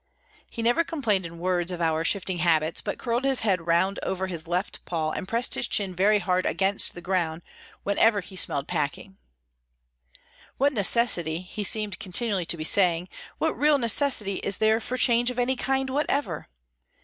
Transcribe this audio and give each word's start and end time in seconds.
He 0.49 0.63
never 0.63 0.83
complained 0.83 1.27
in 1.27 1.37
words 1.37 1.69
of 1.71 1.79
our 1.79 2.03
shifting 2.03 2.39
habits, 2.39 2.81
but 2.81 2.97
curled 2.97 3.23
his 3.23 3.41
head 3.41 3.67
round 3.67 3.99
over 4.01 4.25
his 4.25 4.47
left 4.47 4.83
paw 4.83 5.11
and 5.11 5.27
pressed 5.27 5.53
his 5.53 5.67
chin 5.67 5.95
very 5.95 6.17
hard 6.17 6.43
against 6.47 6.95
the 6.95 7.03
ground 7.03 7.43
whenever 7.83 8.19
he 8.21 8.35
smelled 8.35 8.67
packing. 8.67 9.17
What 10.57 10.73
necessity, 10.73 11.41
he 11.41 11.63
seemed 11.63 11.99
continually 11.99 12.47
to 12.47 12.57
be 12.57 12.63
saying, 12.63 13.09
what 13.37 13.55
real 13.55 13.77
necessity 13.77 14.37
is 14.37 14.57
there 14.57 14.79
for 14.79 14.97
change 14.97 15.29
of 15.29 15.37
any 15.37 15.55
kind 15.55 15.87
whatever? 15.91 16.47